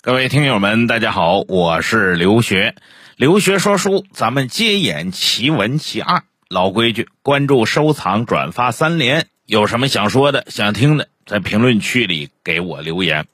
[0.00, 2.76] 各位听友们，大家好，我是刘学。
[3.16, 6.22] 刘学说书，咱们接演奇闻奇案。
[6.48, 9.26] 老规矩，关注、收藏、转发三连。
[9.44, 13.26] 有什么想说的、想听的，在评论区里给我留言。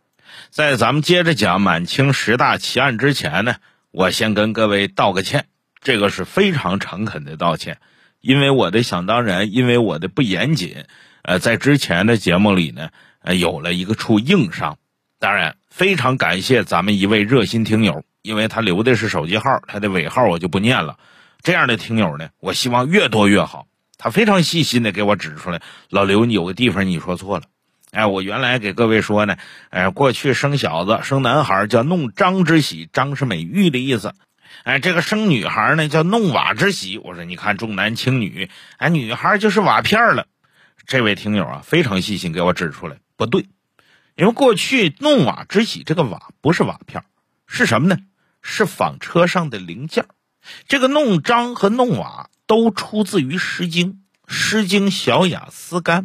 [0.48, 3.57] 在咱们接着讲满清十大奇案之前呢，
[3.91, 5.45] 我先跟各位道个歉，
[5.83, 7.77] 这个是非常诚恳的道歉，
[8.23, 10.87] 因为我的想当然，因为我的不严谨，
[11.25, 12.89] 呃，在之前的节目里呢，
[13.21, 14.79] 呃，有了一个处硬伤。
[15.21, 20.99] 当然，非常感谢咱们一位热心听友，因为他留的是手机号，他的尾号我就不念了。
[21.43, 23.66] 这样的听友呢，我希望越多越好。
[23.99, 27.46] 他非常细心的给我指出来，老刘，你有个地方你说错了。
[27.90, 29.36] 哎，我原来给各位说呢，
[29.71, 34.14] 哎，过去生小子生男孩叫弄璋之喜，璋是美玉的意思。
[34.62, 36.98] 哎，这个生女孩呢叫弄瓦之喜。
[36.98, 40.28] 我说你看重男轻女，哎，女孩就是瓦片了。
[40.86, 43.47] 这位听友啊，非常细心给我指出来，不对。
[44.17, 47.03] 因为过去弄瓦之喜，这个瓦不是瓦片，
[47.47, 47.98] 是什么呢？
[48.42, 50.06] 是纺车上的零件。
[50.69, 53.92] 这个弄璋和弄瓦都出自于《诗经》，
[54.27, 56.03] 《诗经·小雅·思干》。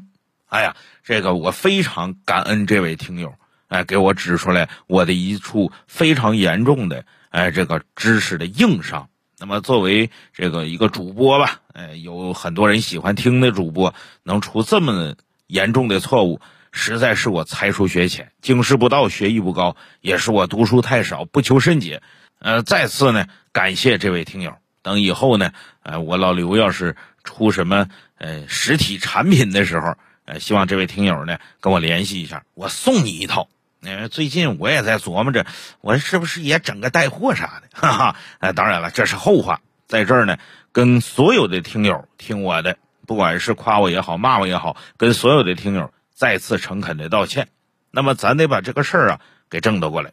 [0.47, 3.35] 哎呀，这个我非常感恩这位听友，
[3.67, 9.09] 哎，给我指出来我的一处非常严重的哎这个知识的硬伤。
[9.37, 16.41] 那么作为这个一个主播吧，哎，有很多人喜欢听的主播，能出这么严重的错误。
[16.71, 22.01] 实在是我才疏学浅，经识不到，学艺不高，也是我读书太少，不求甚解。
[22.39, 24.53] 呃，再次呢，感谢这位听友。
[24.81, 25.51] 等以后呢，
[25.83, 29.95] 呃，我老刘要是出什么呃实体产品的时候，
[30.25, 33.49] 呃，希望这位听友呢跟我联系一下，我送你一套。
[33.81, 35.45] 呃，最近我也在琢磨着，
[35.81, 37.67] 我是不是也整个带货啥的？
[37.73, 38.15] 哈哈。
[38.39, 39.61] 呃，当然了，这是后话。
[39.87, 40.37] 在这儿呢，
[40.71, 45.91] 跟所有的听友听我的，不管是夸我也好，骂我也好，跟所有的听友。
[46.19, 47.47] 再次诚恳的道歉，
[47.91, 50.11] 那么咱得把这个事儿啊给正得过来。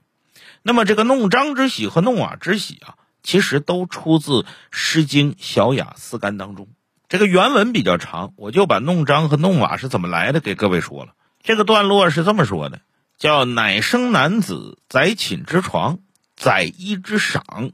[0.62, 6.68] 那么这个弄璋之喜和弄瓦之喜啊，其实都出自《诗经·小雅·思干》当中。
[7.08, 11.14] 这个原文比较长，我就把弄璋和弄瓦是怎么来的给各位说了。
[11.42, 12.80] 这个段落是这么说的：
[13.18, 15.98] 叫乃生男子，载寝之床，
[16.36, 17.72] 载衣之裳，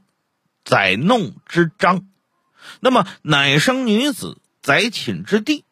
[0.65, 2.07] 载弄之章。
[2.79, 5.65] 那么乃生女子，载寝之地，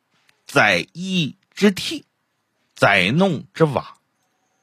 [0.45, 2.03] 载衣之屉。
[2.81, 3.93] 载弄之瓦，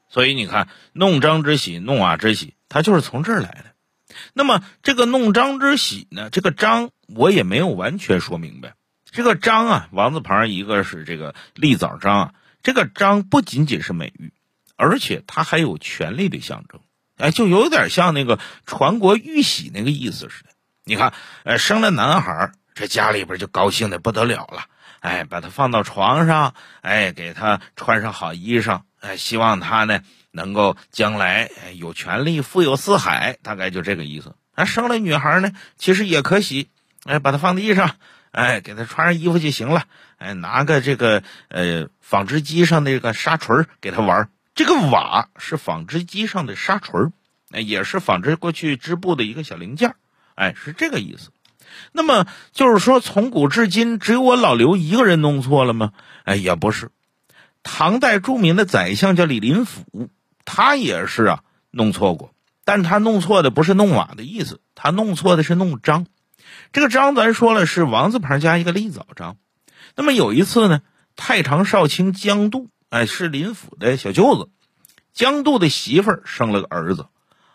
[0.09, 3.63] 所以你看，弄璋之喜，弄瓦之喜，它就是从这儿来的。
[4.33, 6.29] 那么这个弄璋之喜呢？
[6.29, 8.73] 这个璋我也没有完全说明白。
[9.09, 12.33] 这个璋啊，王字旁一个是这个立枣章啊。
[12.61, 14.33] 这个璋不仅仅是美誉，
[14.75, 16.81] 而且它还有权力的象征。
[17.15, 20.49] 哎，就有点像那个传国玉玺那个意思似的。
[20.83, 21.13] 你看，
[21.45, 24.65] 呃，生了男孩，这家里边就高兴的不得了了。
[24.99, 30.01] 哎，把他放到床上，哎，给他穿上好衣裳，哎，希望他呢
[30.31, 34.35] 能够将来有权利、富有四海，大概就这个意思。
[34.55, 36.69] 啊，生了女孩呢，其实也可喜，
[37.05, 37.95] 哎，把她放地上，
[38.31, 39.85] 哎，给她穿上衣服就行了，
[40.17, 44.29] 哎，拿个这个呃纺织机上的这个纱锤给她玩。
[44.55, 47.09] 这个瓦是纺织机上的纱锤，
[47.51, 49.95] 哎，也是纺织过去织布的一个小零件，
[50.35, 51.31] 哎，是这个意思。
[51.91, 55.91] 那么就是说，从古至今，只有我老刘一个人弄错了吗？
[56.23, 56.91] 哎，也不是。
[57.63, 60.09] 唐代著名的宰相叫李林甫，
[60.45, 66.05] 他也是啊弄错过，但他弄错的不是弄瓦的意思，他弄错的是弄章。
[66.71, 69.37] 这个章咱说了是王字旁加一个立枣章。
[69.95, 70.81] 那么有一次呢，
[71.15, 74.49] 太常少卿江度，哎，是林甫的小舅子，
[75.13, 77.07] 江度的媳妇儿生了个儿子。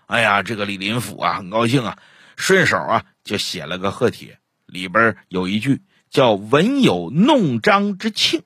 [0.06, 1.98] 哎呀，这个李林甫啊，很高兴啊。
[2.36, 8.42] 顺手啊，就写了个贺帖，里边有一句叫“文有弄璋之庆”。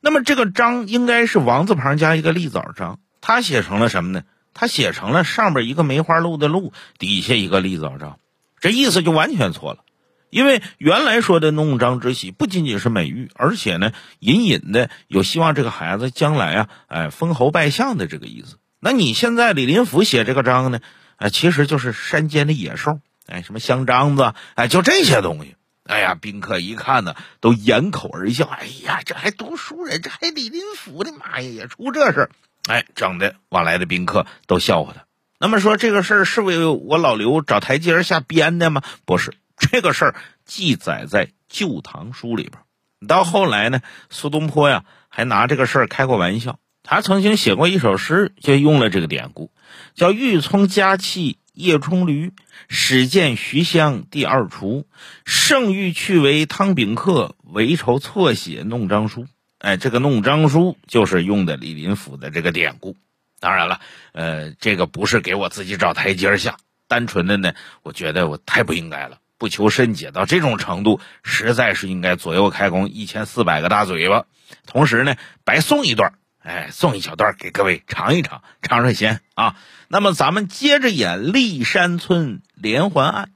[0.00, 4.24] 那么这个“璋”应该是王字旁加一个立枣章，他写成了什么呢？
[4.54, 8.18] 他写成了上边一个梅花鹿的鹿，底下一个立枣章，
[8.58, 9.84] 这意思就完全错了。
[10.30, 18.58] 因为原来说的“弄璋之喜”不仅仅是美誉，而且呢，隐隐的有希望这个孩子将来啊，哎，封侯拜相的这个意思。
[18.80, 20.80] 那你现在李林甫写这个章呢，
[21.16, 23.00] 哎，其实就是山间的野兽。
[23.28, 24.34] 哎，什么香樟子？
[24.54, 25.54] 哎，就这些东西。
[25.84, 28.46] 哎呀，宾客一看呢，都掩口而笑。
[28.46, 32.30] 哎呀，这还读书人，这还李林甫的妈呀，也出这事儿！
[32.68, 35.04] 哎，整的往来的宾客都笑话他。
[35.38, 38.82] 那么说这个事儿是为我老刘找台阶下编的吗？
[39.04, 40.14] 不是，这个事儿
[40.44, 42.62] 记载在《旧唐书》里边。
[43.06, 46.58] 到后来呢，苏东坡呀还拿这个事儿开过玩笑。
[46.82, 49.50] 他曾经写过一首诗，就用了这个典故，
[49.94, 51.38] 叫“欲聪家气”。
[51.58, 52.32] 夜冲驴，
[52.68, 54.86] 始见徐香第二厨，
[55.24, 59.26] 圣欲去为汤秉客，为仇错写弄章书。
[59.58, 62.96] 哎，这个弄章书就是用的李林甫的这个典故。
[63.40, 63.80] 当然了，
[64.12, 67.52] 呃，这个不是给我自己找台阶下，单纯的呢，
[67.82, 74.26] 我觉得我太不应该了，不求甚解到这种程度，实在是应该左右开弓一千四百个大嘴巴，
[74.64, 76.12] 同时呢，白送一段，
[76.48, 79.54] 哎，送一小段给各位尝一尝，尝尝鲜啊。
[79.86, 83.30] 那么咱们接着演立山村连环案，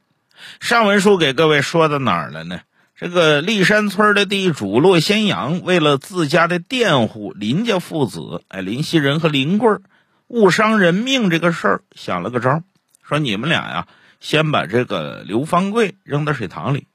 [0.61, 2.63] 上文书给各位说到哪儿了呢？
[2.97, 9.83] 这个立山村的地主骆先阳，为了自家的佃户林家父子，哎，林熙仁和林贵儿
[10.29, 12.63] 误伤人命这个事儿，想了个招，
[13.07, 13.89] 说你们俩呀，
[14.21, 16.87] 先把这个刘方贵扔到水塘里，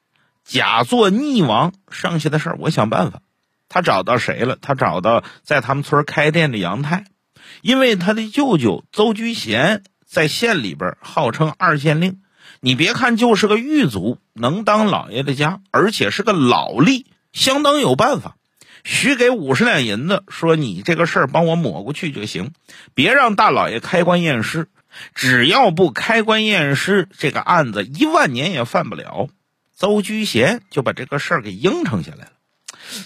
[0.44, 3.20] 假作溺亡，剩下的事儿我想办法。
[3.70, 4.58] 他找到谁了？
[4.62, 7.06] 他找到在他们村开店的杨太。
[7.62, 12.22] 因为他的舅舅邹居贤在县里边号称二县令，
[12.60, 18.36] 你别看就是个狱卒，能当老爷的家，而且是个老吏，相当有办法。
[18.84, 22.52] 许给五十两银子，说你这个事儿帮我抹过去就行，
[22.94, 24.68] 别让大老爷开棺验尸。
[25.14, 29.30] 只要不开棺验尸，这个案子一万年也犯不了。
[29.76, 32.32] 邹居贤就把这个事儿给应承下来了。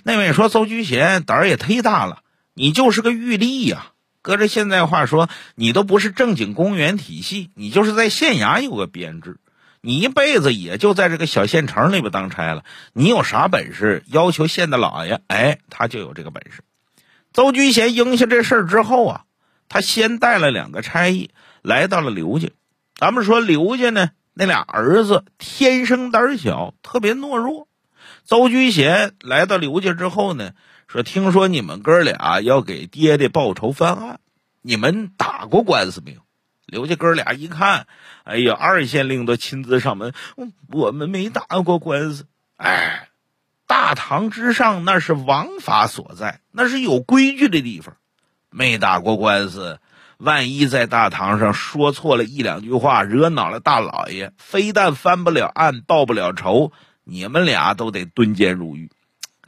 [0.04, 2.24] 那位说邹居贤胆儿也忒大了，
[2.54, 3.88] 你就是个狱吏呀。
[4.24, 9.38] 搁着现在话说，你都不是正经公务员体系，你就是在县衙有个编制，
[9.81, 12.63] 你一辈子也就在这个小县城里边当差了。
[12.94, 14.04] 你有啥本事？
[14.06, 16.62] 要求县的老爷，哎，他就有这个本事。
[17.33, 19.24] 邹居贤应下这事儿之后啊，
[19.69, 21.31] 他先带了两个差役
[21.63, 22.50] 来到了刘家。
[22.95, 27.68] 咱们说刘家呢，那俩儿子天生胆小，特别懦弱。
[28.25, 30.51] 邹居贤来到刘家之后呢。
[30.88, 34.19] 说听说你们哥俩要给爹爹报仇翻案，
[34.62, 36.19] 你们打过官司没有？
[36.65, 37.88] 刘家哥俩一看，
[38.25, 40.13] 哎呀，二县令都亲自上门，
[40.68, 42.27] 我们没打过官司。
[42.57, 43.07] 哎，
[43.68, 47.95] 大堂之上那是王法所在，那是有规矩的地方。
[48.50, 49.79] 没打过官司，
[50.18, 56.73] 万一在大堂上说错了一两句话，惹恼了大老爷，非但翻不了案，报不了仇，
[57.03, 58.89] 你们俩都得蹲监入狱。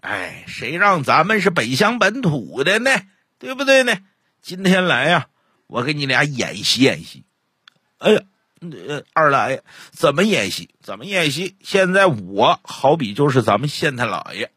[0.02, 2.92] 哎，谁让咱们是北乡本土的呢？
[3.40, 3.98] 对不对呢？
[4.42, 5.28] 今天来呀，
[5.68, 7.24] 我给你俩演习演习。
[8.00, 8.22] 哎呀，
[8.60, 10.70] 呃，二老爷怎么演习？
[10.82, 11.56] 怎么演习？
[11.62, 14.52] 现在我好比就是咱们县太老爷，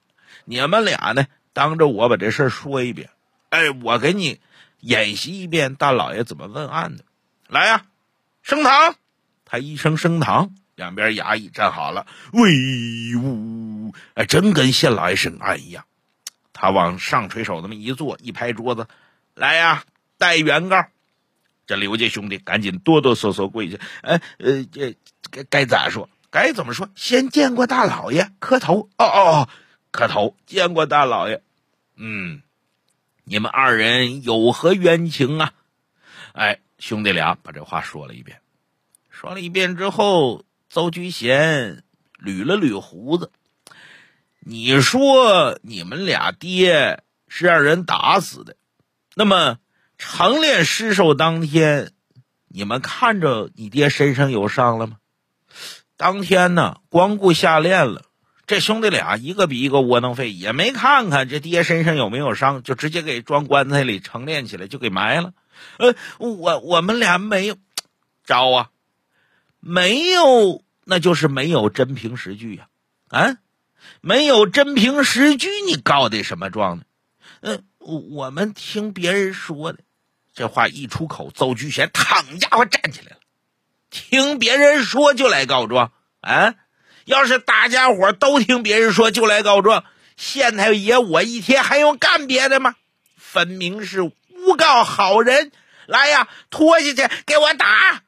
[0.44, 3.10] 你们俩呢，当着我把这事说一遍。
[3.50, 4.40] 哎，我给你
[4.80, 7.04] 演习一遍大老爷怎么问案的。
[7.48, 7.84] 来呀，
[8.42, 8.96] 升堂！
[9.44, 10.52] 他一声升堂。
[10.76, 13.94] 两边衙役站好了，威武！
[14.12, 15.86] 哎，真跟县老爷审案一样。
[16.52, 18.86] 他往上垂手那么一坐，一拍桌子
[19.34, 19.84] ：“来呀，
[20.18, 20.86] 带原告！”
[21.66, 24.94] 这刘家兄弟赶紧哆哆嗦嗦跪下：“哎，呃，这
[25.30, 26.10] 该该咋说？
[26.30, 26.90] 该怎么说？
[26.94, 28.90] 先见过大老爷，磕头。
[28.98, 29.48] 哦哦哦，
[29.90, 31.42] 磕头，见过大老爷。
[31.96, 32.42] 嗯，
[33.24, 35.54] 你们二人有何冤情啊？”
[36.32, 38.40] 哎，兄弟俩把这话说了一遍，
[39.10, 40.44] 说了一遍之后。
[40.76, 41.84] 邹居贤
[42.22, 43.30] 捋了捋胡子，
[44.40, 48.56] 你说你们俩爹是让人打死的，
[49.14, 49.56] 那么
[49.96, 51.92] 成殓尸首当天，
[52.48, 54.98] 你们看着你爹身上有伤了吗？
[55.96, 58.02] 当天呢，光顾下练了，
[58.46, 65.32] 这兄弟俩一个比一个窝囊废，也没看看这爹身上有没有伤，就直接给装棺材里成殓起来，就给埋了。
[65.78, 67.56] 呃，我我们俩没有
[68.26, 68.68] 招啊，
[69.58, 70.65] 没有。
[70.88, 72.68] 那就是没有真凭实据呀，
[73.08, 73.38] 啊，
[74.00, 76.84] 没有真凭实据，你告的什么状呢？
[77.40, 79.80] 嗯，我们听别人说的。
[80.32, 83.16] 这话一出口，邹居贤躺家伙站起来了。
[83.90, 85.90] 听别人说就来告状
[86.20, 86.54] 啊？
[87.04, 89.84] 要是大家伙都听别人说就来告状，
[90.16, 92.76] 县太爷我一天还用干别的吗？
[93.16, 95.50] 分明是诬告好人。
[95.86, 98.02] 来呀，拖下去给我打！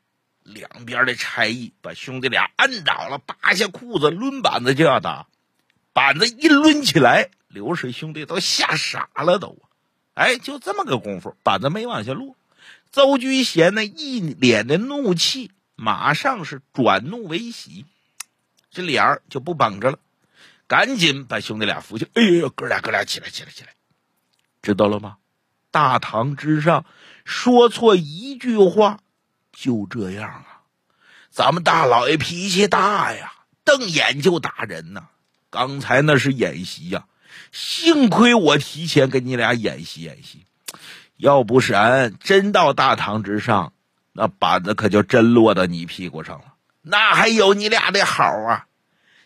[0.55, 5.27] 两边的差役把兄弟俩按倒了，扒下裤子抡板子就要打。
[5.93, 9.59] 板子一抡起来，刘氏兄弟都吓傻了都。
[10.15, 12.37] 哎，就这么个功夫，板子没往下落。
[12.91, 17.85] 邹居贤那一脸的怒气，马上是转怒为喜，
[18.71, 19.99] 这脸儿就不绷着了，
[20.67, 22.07] 赶紧把兄弟俩扶起。
[22.15, 23.75] 哎呦呦，哥俩哥俩起来起来起来，
[24.63, 25.19] 知道了吗？
[25.71, 26.87] 大堂之上
[27.25, 29.01] 说错一句话。
[29.61, 30.63] 就这样啊，
[31.31, 33.33] 咱们大老爷脾气大呀，
[33.65, 35.09] 瞪眼就打人呐。
[35.51, 37.07] 刚才那是演习呀，
[37.51, 40.45] 幸亏我提前跟你俩演习演习，
[41.17, 43.73] 要不是俺真到大堂之上，
[44.13, 46.55] 那板子可就真落到你屁股上了。
[46.83, 48.67] 那还有你俩的好啊？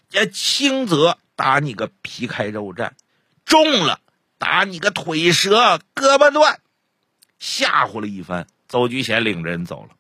[0.09, 2.93] 这轻则打你个皮开肉绽，
[3.45, 4.01] 重了
[4.39, 6.61] 打你个腿折、胳膊断，
[7.39, 8.47] 吓唬了一番。
[8.69, 9.91] 邹居贤领着人走了。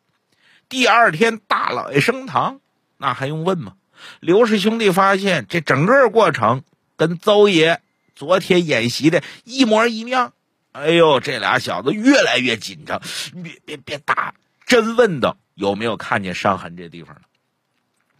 [0.73, 2.59] 第二天大老爷升堂，
[2.97, 3.75] 那还用问吗？
[4.21, 6.63] 刘氏兄弟发现这整个过程
[6.97, 7.83] 跟邹爷
[8.15, 10.33] 昨天演习的一模一样。
[10.73, 13.03] 哎呦，这俩小子越来越紧张，
[13.45, 14.33] 别别别打！
[14.65, 17.21] 真问道有没有看见伤痕这地方了？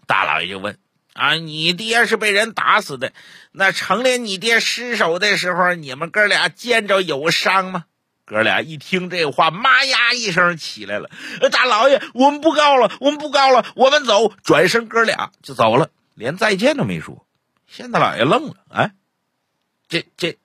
[0.07, 0.77] 大老爷就问
[1.15, 3.15] 啊，你爹是被人打死的，
[3.53, 7.87] 那成年你爹失手的时候，你们哥俩见着有伤吗？
[8.25, 11.11] 哥俩一听这话，妈呀一声起来了。
[11.51, 14.33] 大老爷，我们不告了，我们不告了，我们走。
[14.43, 17.27] 转身，哥俩就走了，连再见都没说。
[17.67, 18.93] 县大老爷愣了，哎，
[19.89, 20.39] 这这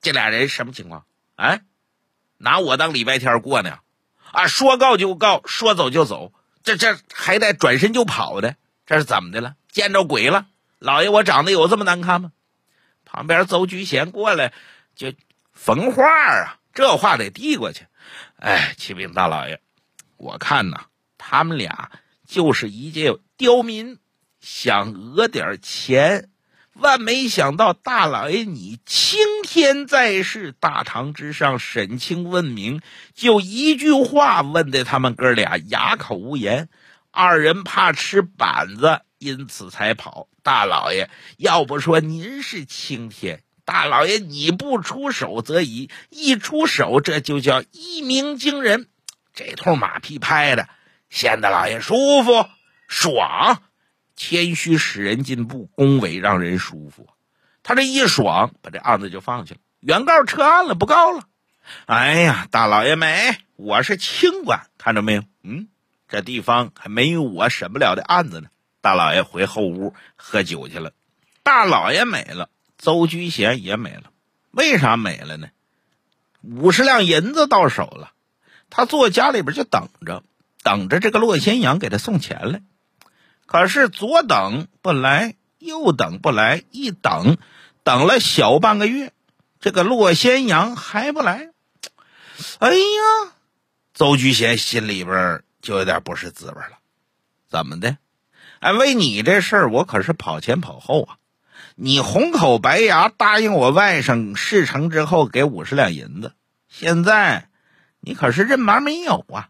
[0.00, 1.04] 这俩人什么情况？
[1.36, 1.60] 哎，
[2.38, 3.78] 拿我当礼拜天过呢？
[4.32, 6.32] 啊，说告就告，说走就走，
[6.64, 9.54] 这这还带转身就跑的，这是怎么的了？
[9.70, 10.46] 见着鬼了？
[10.78, 12.32] 老爷，我长得有这么难看吗？
[13.04, 14.54] 旁边邹菊贤过来
[14.96, 15.12] 就
[15.52, 17.86] 缝话啊，这话得递过去。
[18.36, 19.60] 哎，启禀大老爷，
[20.16, 20.86] 我看呐，
[21.18, 21.90] 他们俩
[22.26, 23.98] 就是一介刁民，
[24.40, 26.28] 想讹点钱。
[26.74, 32.80] 万没想到，大老爷你青天在世，大堂之上审清问明，
[33.14, 36.70] 就一句话问的他们哥俩哑口无言。
[37.10, 40.28] 二人怕吃板子，因此才跑。
[40.42, 48.88] 大老爷，要不说您是青天，大老爷你不出手则已，一出手这就叫一鸣惊人。
[49.32, 50.68] 这通马屁拍的，
[51.10, 52.46] 显得老爷舒服
[52.88, 53.62] 爽。
[54.14, 57.08] 谦虚使人进步，恭维让人舒服。
[57.62, 61.22] 他这一爽，把这案子就放下了，原告撤案了，不告了。
[61.86, 65.24] 哎呀，大老爷美，我是清官，看着没有？
[65.42, 65.68] 嗯，
[66.08, 68.48] 这地方还没有我审不了的案子呢。
[68.80, 70.92] 大老爷回后屋喝酒去了。
[71.42, 72.50] 大老爷美了，
[72.82, 74.10] 邹居贤也没了。
[74.50, 75.48] 为啥没了呢？
[76.42, 78.10] 五十两银子到手了，
[78.70, 80.24] 他坐家里边就等着，
[80.64, 82.60] 等着这个骆先阳给他送钱来。
[83.46, 87.38] 可是左等不来，右等不来，一等
[87.84, 89.12] 等了小半个月，
[89.60, 91.50] 这个骆先阳还不来。
[92.58, 93.32] 哎呀，
[93.94, 96.80] 邹居贤心里边就有点不是滋味了。
[97.48, 97.96] 怎么的？
[98.58, 101.21] 哎，为你这事儿，我可是跑前跑后啊！
[101.74, 106.34] 你红口白牙答应我外甥事成之后给五十两银子，
[106.68, 107.48] 现在
[108.00, 109.48] 你可是认麻没有啊？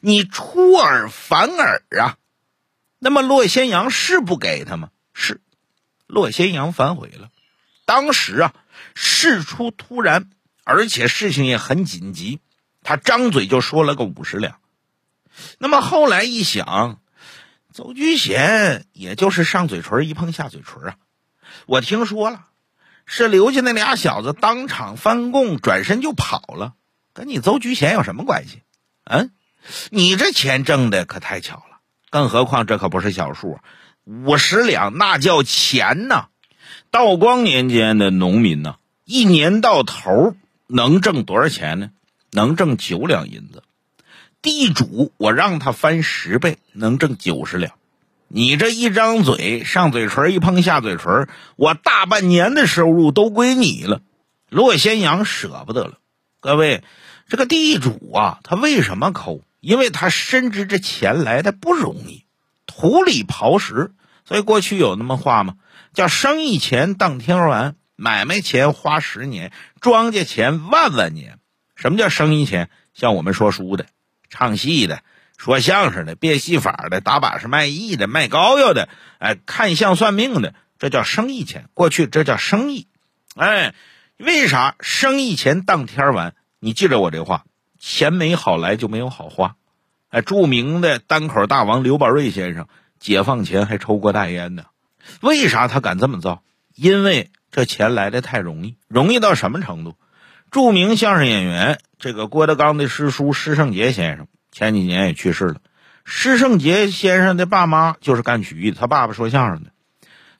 [0.00, 2.16] 你出尔反尔啊！
[2.98, 4.90] 那么骆先阳是不给他吗？
[5.12, 5.40] 是，
[6.06, 7.30] 骆先阳反悔了。
[7.84, 8.54] 当时啊，
[8.94, 10.30] 事出突然，
[10.64, 12.40] 而且事情也很紧急，
[12.82, 14.58] 他张嘴就说了个五十两。
[15.58, 17.00] 那么后来一想，
[17.72, 20.96] 邹居贤也就是上嘴唇一碰下嘴唇啊。
[21.66, 22.46] 我听说了，
[23.06, 26.74] 是刘家那俩小子当场翻供，转身就跑了，
[27.12, 28.62] 跟你邹居贤有什么关系？
[29.04, 29.30] 嗯，
[29.90, 31.80] 你这钱挣的可太巧了。
[32.10, 33.58] 更何况这可不是小数，
[34.04, 36.28] 五十两那叫钱呐！
[36.90, 40.34] 道光年间的农民呢，一年到头
[40.66, 41.90] 能挣多少钱呢？
[42.30, 43.62] 能挣九两银子。
[44.40, 47.77] 地主我让他翻十倍，能挣九十两。
[48.30, 54.02] 你这一张嘴，上嘴唇一碰下嘴唇，我大半年的收入都归你了。
[54.50, 55.94] 骆先阳舍不得了。
[56.40, 56.84] 各位，
[57.28, 59.40] 这个地主啊，他为什么抠？
[59.60, 62.24] 因为他深知这钱来的不容易，
[62.66, 63.92] 土里刨食，
[64.26, 65.54] 所以过去有那么话吗？
[65.94, 71.38] 叫生意钱当天完，买卖钱花十年，庄稼钱万万年。
[71.76, 72.68] 什么叫生意钱？
[72.92, 73.86] 像我们说书的、
[74.28, 75.02] 唱戏的、
[75.38, 81.70] 说相声的、变戏法的、打把式卖艺的、卖膏药的，哎，看相算命的，这叫生意钱。
[81.72, 82.88] 过去这叫生意，
[83.36, 83.72] 哎，
[84.18, 86.34] 为啥生意钱当天完？
[86.58, 87.44] 你记着我这话。
[87.80, 89.54] 钱没好来就没有好花，
[90.08, 92.66] 哎，著名的单口大王刘宝瑞先生
[92.98, 94.64] 解放前还抽过大烟呢。
[95.20, 96.42] 为啥他敢这么造？
[96.74, 99.96] 因为这钱来的太容易，容易到什么程度？
[100.50, 104.26] 著名相声演员这个郭德纲的师叔施圣杰先生
[104.58, 105.60] 前几年也去世了。
[106.04, 109.70] 施圣杰先生的爸妈就是干曲艺的，他爸爸说相声的。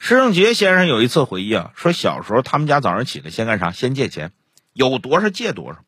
[0.00, 3.70] 施圣杰先生有一次回忆啊，说小时候他们家早上起来先干啥？
[3.70, 4.32] 先借钱，
[4.72, 5.84] 有多少借多少。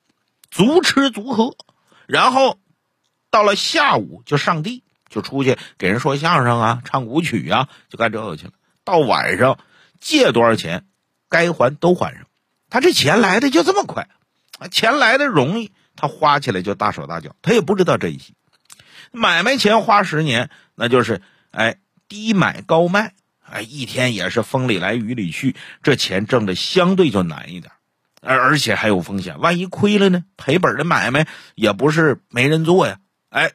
[0.49, 1.57] 足吃足喝，
[2.07, 2.61] 然后
[3.31, 8.53] 到了下午就上地，就出去给人说相声啊，唱古曲啊，就干这个去了。
[8.85, 9.59] 到晚上
[9.99, 10.85] 借多少钱，
[11.29, 12.27] 该还都还上。
[12.69, 14.09] 他这钱来的就这么快，
[14.71, 18.35] 钱来的容易，他花起来就大手大脚，他也不知道珍惜。
[19.13, 21.77] 买卖钱花十年，那就是哎
[22.09, 23.13] 低买高卖，
[23.47, 27.71] 哎一天也是风里来雨里去，这钱挣的相对就难一点。
[28.23, 30.25] 而而且还有风险，万一亏了呢？
[30.39, 32.97] 赔本的买卖也不是没人做呀。
[33.29, 33.53] 哎，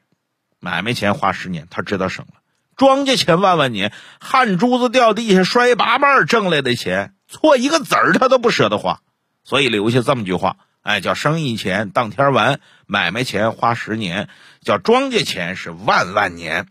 [0.60, 2.34] 买卖钱花十年，他知道省了；
[2.76, 9.02] 庄稼钱万万年，汗珠子掉地下摔八瓣挣来的钱，错一个子儿他都不舍得花。
[9.44, 14.30] 所以留下这么句话：哎，叫生意钱当天完，买卖钱花十年，
[14.62, 16.68] 叫庄稼钱是万万年，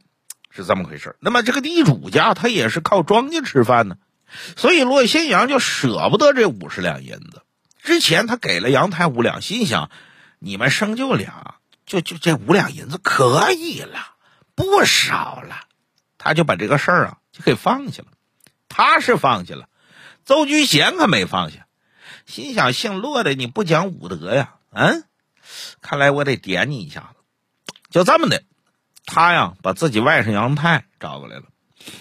[0.50, 3.96] 是这么回事那么这个地主家他也是靠庄稼吃饭呢，
[4.56, 7.42] 所以骆新阳就舍不得这五十两银子。
[7.82, 9.90] 之前他给了杨太五两，心想。
[10.38, 11.54] 你们生就俩，
[11.86, 13.98] 就就这五两银子可以了，
[14.54, 15.56] 不少了，
[16.18, 18.08] 他就把这个事儿啊就给放下了。
[18.68, 19.68] 他是放下了，
[20.26, 21.63] 邹居贤可没放下，
[22.26, 24.54] 心想姓骆的你不讲武德呀？
[24.70, 25.04] 嗯，
[25.80, 27.20] 看来我得点你一下子。
[27.90, 28.42] 就这么的，
[29.04, 31.44] 他呀把自己外甥杨泰找过来了，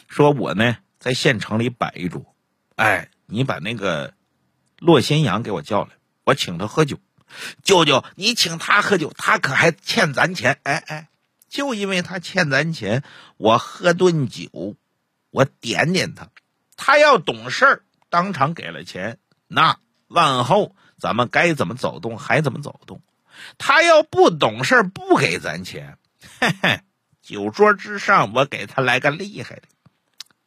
[0.07, 2.35] 说我呢在县城里摆一桌，
[2.75, 4.13] 哎，你把那个
[4.79, 5.91] 骆新阳给我叫来，
[6.23, 6.99] 我请他喝酒。
[7.63, 10.59] 舅舅，你请他喝酒，他可还欠咱钱。
[10.63, 11.09] 哎哎，
[11.49, 13.03] 就因为他欠咱钱，
[13.37, 14.75] 我喝顿酒，
[15.31, 16.29] 我点点他，
[16.77, 19.77] 他要懂事，当场给了钱，那
[20.13, 23.01] 往后咱们该怎么走动还怎么走动。
[23.57, 25.97] 他要不懂事，不给咱钱，
[26.39, 26.79] 嘿嘿，
[27.21, 29.63] 酒桌之上我给他来个厉害的。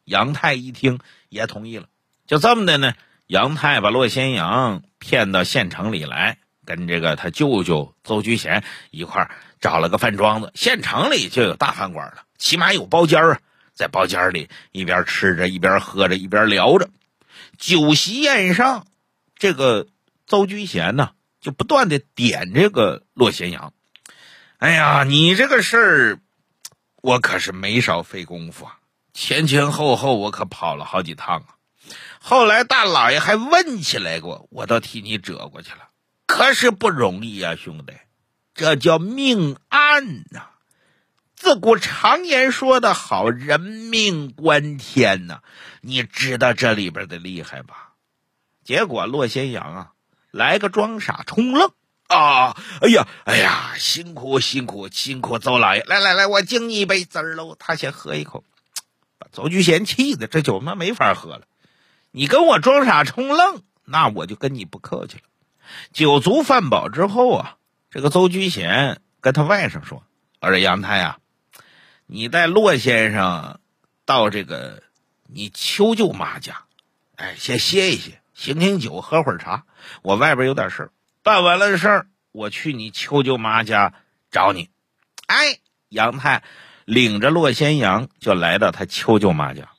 [0.05, 1.87] 杨太一听也同意了，
[2.25, 2.93] 就这么的呢。
[3.27, 6.37] 杨太把骆先阳骗到县城里来。
[6.65, 9.31] 跟这个他舅舅邹居贤一块
[9.61, 13.39] 找了个饭庄子，县城里就有大饭馆了，起码有包间啊。
[13.73, 16.89] 在包间里一边吃着，一边喝着，一边聊着。
[17.57, 18.85] 酒席宴上，
[19.37, 19.87] 这个
[20.25, 23.73] 邹居贤呢，就不断的点这个骆咸阳。
[24.57, 26.19] 哎呀，你这个事儿，
[27.01, 28.79] 我可是没少费功夫啊，
[29.13, 31.55] 前前后后我可跑了好几趟啊。
[32.19, 35.89] 后来大老爷还问起来过，我都替你折过去了。
[36.25, 37.93] 可是不容易呀，兄弟，
[38.53, 40.49] 这叫命案呐！
[41.35, 45.41] 自古常言说的好，人命关天呐！
[45.81, 47.86] 你知道这里边的厉害吧？
[48.67, 49.91] 结果骆先阳啊，
[50.29, 51.71] 来个装傻充愣
[52.07, 52.53] 啊！
[52.81, 57.55] 哎呀，哎呀，辛苦辛苦辛苦，邹老爷，来来来，我敬你一杯，滋儿喽！
[57.57, 58.43] 他先喝一口，
[59.17, 61.43] 把邹居贤气的，这酒他妈没法喝了。
[62.11, 65.23] 你跟我装傻充愣，那我就跟你不客气了。
[65.93, 67.55] 酒足饭饱之后啊，
[67.89, 70.03] 这个邹居贤跟他外甥说
[70.41, 71.19] ：“我说杨太啊，
[72.05, 73.61] 你带骆先生
[74.03, 74.83] 到这个
[75.25, 76.65] 你邱舅妈家，
[77.15, 79.65] 哎，先歇一歇，醒醒酒，喝会儿茶。
[80.03, 80.91] 我外边有点事儿，
[81.23, 83.93] 办完了事儿，我去你秋舅妈家
[84.29, 84.69] 找你。”
[85.25, 85.57] 哎，
[85.89, 86.43] 杨太
[86.85, 89.69] 领着骆先阳就来到他秋舅妈家。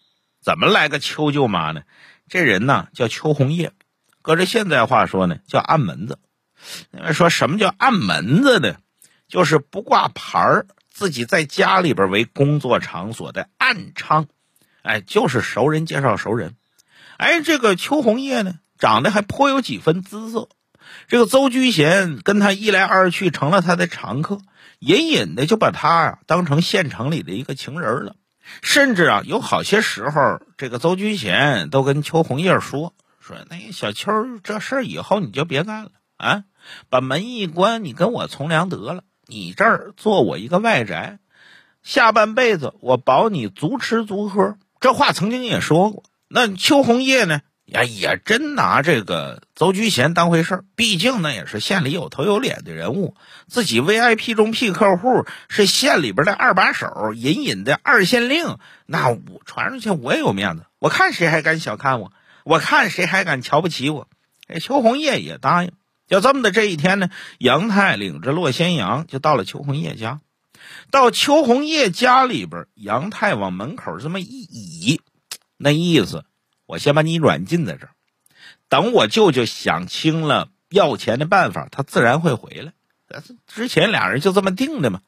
[0.43, 1.83] 怎么来个秋舅妈呢？
[2.29, 3.73] 这人呢叫邱红叶。
[4.23, 6.19] 搁这现在话说呢，叫暗门子。
[7.13, 8.75] 说什么叫暗门子呢？
[9.29, 14.27] 就是不挂牌儿，自己在家里边为工作场所的暗娼。
[14.83, 16.57] 哎，就是熟人介绍熟人。
[17.19, 20.49] 哎，这个邱红叶呢，长得还颇有几分姿色。
[21.09, 24.39] 这个邹居贤跟他一来二去，成了他的常客，
[24.79, 28.15] 隐隐的就把他啊当成县城里的一个情人了。
[28.63, 32.95] 甚至啊，有好些时候，这个邹居贤都跟邱红叶说。
[33.21, 34.11] 说那小秋，
[34.43, 36.45] 这事儿以后你就别干了啊！
[36.89, 39.03] 把门一关，你跟我从良得了。
[39.27, 41.19] 你这儿做我一个外宅，
[41.83, 44.57] 下半辈子我保你足吃足喝。
[44.81, 46.05] 这话曾经也说过。
[46.29, 47.41] 那邱红叶呢？
[47.65, 50.65] 呀，也真拿这个邹居贤当回事儿。
[50.75, 53.15] 毕竟那也是县里有头有脸的人物，
[53.47, 58.57] 自己 VIP 中 P 客户是县里边的二把手，隐隐的二县令。
[58.87, 60.65] 那我传出去，我也有面子。
[60.79, 62.11] 我看谁还敢小看我？
[62.45, 64.09] 我看谁还敢瞧不起我？
[64.47, 65.73] 哎，邱红叶也答应。
[66.07, 70.21] 就这么的这一天呢，杨太领着骆先阳就到了邱红叶家。
[70.91, 75.03] 到邱红叶家里边，杨太往门口这么一倚，
[75.61, 76.25] 那意思，
[76.67, 77.91] 我先把你软禁在这儿，
[78.69, 82.73] 等我舅舅想清了要钱的办法，他自然会回来。
[83.47, 85.01] 之前俩人就这么定的嘛。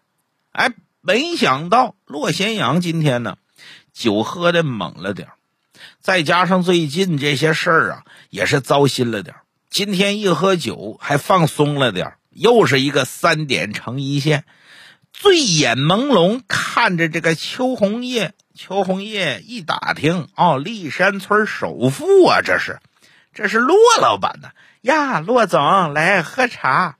[0.50, 3.36] 哎，没想到骆咸阳今天呢，
[3.92, 5.28] 酒喝的猛了点
[6.00, 9.36] 再加上最近这些事儿啊，也是糟心了点
[9.68, 14.44] 今天一喝酒还放松了点又是一个三点成一线，
[15.12, 18.34] 醉眼朦胧看着这个邱红叶。
[18.62, 22.78] 邱红叶一打听，哦，立山村首富啊，这是，
[23.32, 24.50] 这是骆老板呢
[24.82, 26.98] 呀，骆总来喝茶，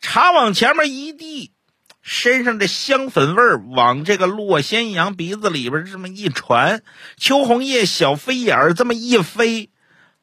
[0.00, 1.52] 茶往前面一递。
[2.00, 6.82] 身上的香粉味儿往这个骆先阳鼻子里边这么一传，
[7.18, 9.68] 邱红叶小飞眼儿这么一飞，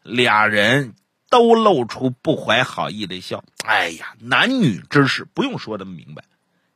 [0.02, 0.96] 俩人
[1.30, 3.44] 都露出不怀好意的笑。
[3.64, 6.24] 哎呀，男女之事不用说的明白，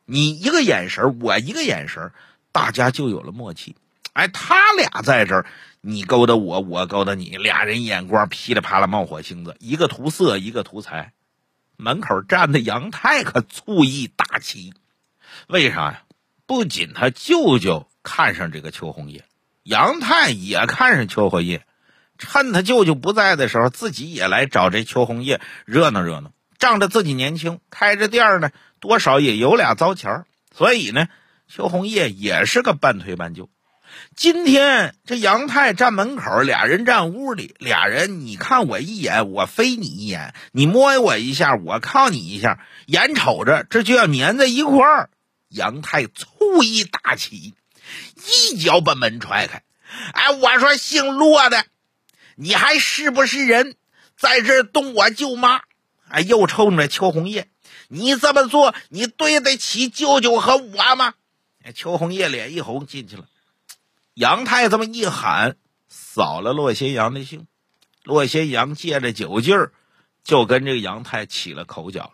[0.06, 2.12] 你一个眼神，我一个眼神，
[2.52, 3.76] 大家就有了默契。
[4.14, 5.46] 哎，他俩在这儿，
[5.82, 11.14] 你勾搭我，我勾搭你，俩人眼光噼里啪啦冒火星子，一个图色，一个图财。
[11.78, 14.74] 门口站的杨太可醋意大起，
[15.48, 16.02] 为啥呀？
[16.46, 19.24] 不仅他舅舅看上这个邱红叶，
[19.64, 21.66] 杨太也看上邱红叶，
[22.18, 26.32] 趁他舅舅不在的时候，自己也来找这邱红叶热闹热闹。
[26.58, 31.08] 仗着自己年轻，开着店呢，多少也有俩糟钱所以呢，
[31.52, 33.50] 邱红叶也是个半推半就。
[34.16, 45.10] 今天这杨太站门口，俩人站屋里，俩人你看我一眼，我飞你一眼；你摸我一下，我靠你一下，眼瞅着这就要粘在一块儿。
[45.50, 47.56] 杨太醋意大起，
[48.52, 49.64] 一脚把门踹开。
[50.14, 51.66] 哎，我说姓骆的，
[52.36, 53.74] 你还是不是人，
[54.16, 55.62] 在这动我舅妈？
[56.10, 57.48] 哎，又冲着邱红叶，
[57.88, 61.16] 你这么做，你对得起舅舅和我吗？
[61.64, 63.26] 哎，邱红叶脸一红，进去了。
[64.14, 67.48] 杨太这么一喊，扫了骆仙阳的兴。
[68.04, 69.72] 骆仙阳借着酒劲儿，
[70.24, 72.14] 就跟这个杨太起了口角。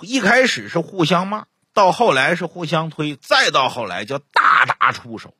[0.00, 1.46] 一开始是互相骂。
[1.72, 5.34] 到后来是互相推，再到后来就大打出手。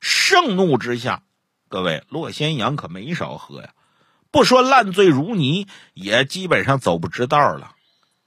[0.00, 1.22] 盛怒之下，
[1.70, 3.70] 各位洛仙阳可没少喝呀，
[4.30, 7.74] 不说烂醉如泥，也基本上走不直道了。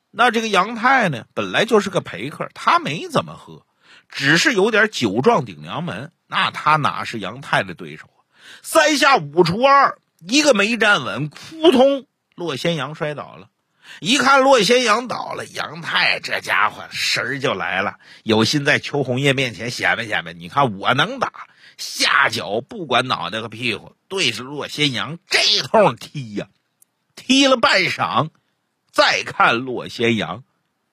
[0.10, 3.65] 那这个杨太呢，本来就是个陪客，他没怎么喝，
[4.10, 6.12] 只是有点酒壮顶梁门。
[6.28, 8.20] 那他哪是杨太的对手啊？
[8.62, 13.50] 三下五除二，一个没站稳，扑通，洛仙阳摔倒了。
[14.00, 20.34] 一看洛仙阳倒了，杨太这家伙神儿就来了，有心在邱红叶面前显摆显摆。
[20.34, 26.48] 你看我能打，下脚不管脑袋和屁股，对着洛仙阳这通踢呀，
[27.16, 28.30] 踢了半晌，
[28.92, 30.44] 再看洛仙阳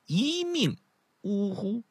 [0.05, 0.77] 一命
[1.23, 1.83] 呜呼。